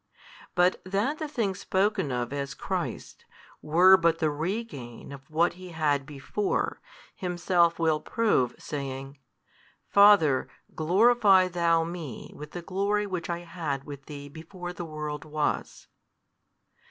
But 0.55 0.81
that 0.83 1.19
the 1.19 1.27
things 1.27 1.59
spoken 1.59 2.11
of 2.11 2.33
as 2.33 2.55
Christ's, 2.55 3.23
were 3.61 3.97
but 3.97 4.17
the 4.17 4.31
regain 4.31 5.11
of 5.11 5.29
what 5.29 5.53
He 5.53 5.69
had 5.69 6.07
before, 6.07 6.81
Himself 7.15 7.77
will 7.77 7.99
prove, 7.99 8.55
saying, 8.57 9.19
Father, 9.91 10.49
glorify 10.73 11.47
Thou 11.49 11.83
Me 11.83 12.31
with 12.35 12.53
the 12.53 12.63
glory 12.63 13.05
which 13.05 13.29
I 13.29 13.41
had 13.41 13.83
with 13.83 14.07
Thee 14.07 14.27
before 14.27 14.73
the 14.73 14.85
world 14.85 15.23
was. 15.23 15.85